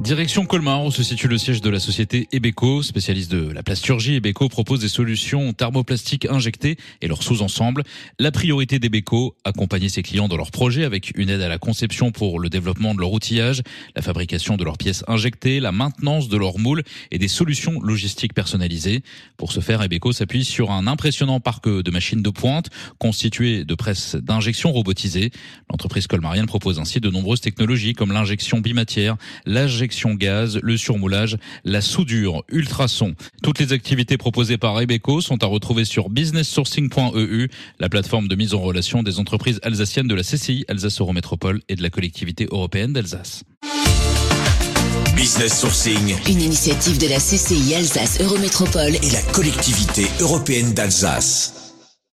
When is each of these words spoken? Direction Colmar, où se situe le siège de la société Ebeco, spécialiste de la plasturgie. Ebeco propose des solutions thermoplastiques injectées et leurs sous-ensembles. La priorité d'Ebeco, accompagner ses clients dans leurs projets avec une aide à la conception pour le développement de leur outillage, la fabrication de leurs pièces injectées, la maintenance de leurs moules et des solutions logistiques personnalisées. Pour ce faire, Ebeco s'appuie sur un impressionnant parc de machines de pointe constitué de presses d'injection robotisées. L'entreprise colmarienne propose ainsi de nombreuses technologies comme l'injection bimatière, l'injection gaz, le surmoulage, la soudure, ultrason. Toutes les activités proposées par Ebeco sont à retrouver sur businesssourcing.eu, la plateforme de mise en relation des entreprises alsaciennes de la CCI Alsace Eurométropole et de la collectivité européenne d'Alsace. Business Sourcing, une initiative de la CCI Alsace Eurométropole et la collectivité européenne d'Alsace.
Direction 0.00 0.44
Colmar, 0.44 0.84
où 0.84 0.90
se 0.90 1.04
situe 1.04 1.28
le 1.28 1.38
siège 1.38 1.60
de 1.60 1.70
la 1.70 1.78
société 1.78 2.26
Ebeco, 2.32 2.82
spécialiste 2.82 3.30
de 3.30 3.52
la 3.52 3.62
plasturgie. 3.62 4.16
Ebeco 4.16 4.48
propose 4.48 4.80
des 4.80 4.88
solutions 4.88 5.52
thermoplastiques 5.52 6.26
injectées 6.28 6.76
et 7.00 7.06
leurs 7.06 7.22
sous-ensembles. 7.22 7.84
La 8.18 8.32
priorité 8.32 8.80
d'Ebeco, 8.80 9.36
accompagner 9.44 9.88
ses 9.88 10.02
clients 10.02 10.26
dans 10.26 10.36
leurs 10.36 10.50
projets 10.50 10.82
avec 10.82 11.16
une 11.16 11.30
aide 11.30 11.40
à 11.40 11.48
la 11.48 11.58
conception 11.58 12.10
pour 12.10 12.40
le 12.40 12.48
développement 12.48 12.92
de 12.92 12.98
leur 12.98 13.12
outillage, 13.12 13.62
la 13.94 14.02
fabrication 14.02 14.56
de 14.56 14.64
leurs 14.64 14.78
pièces 14.78 15.04
injectées, 15.06 15.60
la 15.60 15.70
maintenance 15.70 16.28
de 16.28 16.36
leurs 16.36 16.58
moules 16.58 16.82
et 17.12 17.18
des 17.18 17.28
solutions 17.28 17.80
logistiques 17.80 18.34
personnalisées. 18.34 19.04
Pour 19.36 19.52
ce 19.52 19.60
faire, 19.60 19.80
Ebeco 19.80 20.10
s'appuie 20.10 20.44
sur 20.44 20.72
un 20.72 20.88
impressionnant 20.88 21.38
parc 21.38 21.68
de 21.68 21.90
machines 21.92 22.20
de 22.20 22.30
pointe 22.30 22.68
constitué 22.98 23.64
de 23.64 23.74
presses 23.76 24.16
d'injection 24.16 24.72
robotisées. 24.72 25.30
L'entreprise 25.70 26.08
colmarienne 26.08 26.46
propose 26.46 26.80
ainsi 26.80 26.98
de 26.98 27.10
nombreuses 27.10 27.40
technologies 27.40 27.92
comme 27.92 28.10
l'injection 28.10 28.58
bimatière, 28.58 29.16
l'injection 29.46 29.83
gaz, 30.14 30.58
le 30.62 30.76
surmoulage, 30.76 31.36
la 31.64 31.80
soudure, 31.80 32.44
ultrason. 32.50 33.14
Toutes 33.42 33.58
les 33.58 33.72
activités 33.72 34.16
proposées 34.16 34.58
par 34.58 34.80
Ebeco 34.80 35.20
sont 35.20 35.42
à 35.42 35.46
retrouver 35.46 35.84
sur 35.84 36.10
businesssourcing.eu, 36.10 37.48
la 37.80 37.88
plateforme 37.88 38.28
de 38.28 38.34
mise 38.36 38.54
en 38.54 38.60
relation 38.60 39.02
des 39.02 39.18
entreprises 39.18 39.60
alsaciennes 39.62 40.08
de 40.08 40.14
la 40.14 40.22
CCI 40.22 40.64
Alsace 40.68 41.00
Eurométropole 41.00 41.60
et 41.68 41.76
de 41.76 41.82
la 41.82 41.90
collectivité 41.90 42.46
européenne 42.50 42.92
d'Alsace. 42.92 43.44
Business 45.16 45.60
Sourcing, 45.60 46.16
une 46.28 46.40
initiative 46.40 46.98
de 46.98 47.06
la 47.06 47.18
CCI 47.18 47.74
Alsace 47.76 48.20
Eurométropole 48.20 48.96
et 48.96 49.10
la 49.10 49.22
collectivité 49.32 50.06
européenne 50.20 50.74
d'Alsace. 50.74 51.63